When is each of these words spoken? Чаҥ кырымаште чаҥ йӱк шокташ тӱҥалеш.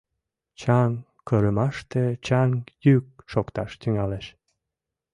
Чаҥ 0.59 0.91
кырымаште 1.27 2.03
чаҥ 2.25 2.49
йӱк 2.85 3.07
шокташ 3.31 3.71
тӱҥалеш. 3.81 4.25